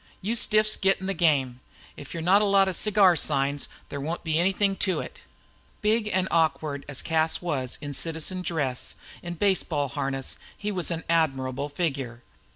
[0.19, 1.59] You stiffs get in the game.
[1.95, 5.21] If you're not a lot of cigar signs there won't be anything to it."
[5.83, 11.03] Big and awkward as Cas was in citizen dress, in baseball harness he made an
[11.07, 12.23] admirable figure.